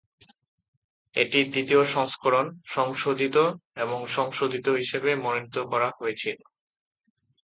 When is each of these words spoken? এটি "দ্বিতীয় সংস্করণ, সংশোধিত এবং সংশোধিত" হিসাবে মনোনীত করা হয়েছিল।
এটি 1.15 1.39
"দ্বিতীয় 1.45 1.83
সংস্করণ, 1.95 2.45
সংশোধিত 2.67 3.35
এবং 3.75 3.99
সংশোধিত" 4.07 4.67
হিসাবে 4.79 5.09
মনোনীত 5.15 5.57
করা 5.71 5.89
হয়েছিল। 5.97 6.37